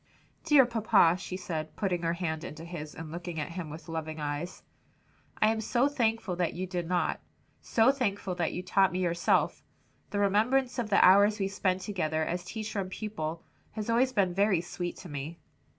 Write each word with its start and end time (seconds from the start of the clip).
"Dear 0.45 0.65
papa," 0.65 1.15
she 1.19 1.37
said, 1.37 1.75
putting 1.75 2.01
her 2.01 2.13
hand 2.13 2.43
into 2.43 2.65
his 2.65 2.95
and 2.95 3.11
looking 3.11 3.39
at 3.39 3.51
him 3.51 3.69
with 3.69 3.87
loving 3.87 4.19
eyes, 4.19 4.63
"I 5.39 5.51
am 5.51 5.61
so 5.61 5.87
thankful 5.87 6.35
to 6.37 6.41
you 6.41 6.45
that 6.45 6.53
you 6.55 6.65
did 6.65 6.87
not; 6.87 7.19
so 7.61 7.91
thankful 7.91 8.33
that 8.33 8.51
you 8.51 8.63
taught 8.63 8.91
me 8.91 8.97
yourself. 9.03 9.61
The 10.09 10.17
remembrance 10.17 10.79
of 10.79 10.89
the 10.89 11.05
hours 11.05 11.37
we 11.37 11.47
spent 11.47 11.81
together 11.81 12.25
as 12.25 12.43
teacher 12.43 12.79
and 12.79 12.89
pupil, 12.89 13.43
has 13.73 13.91
always 13.91 14.11
been 14.11 14.33
very 14.33 14.59
sweet 14.59 14.95
to 14.97 15.07
me." 15.07 15.37